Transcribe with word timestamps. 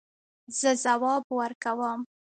زه 0.59 0.69
ځواب 0.83 1.23
ورکوم 1.39 1.99